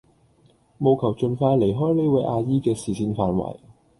[0.79, 3.57] 務求盡快離開呢位阿姨嘅視線範圍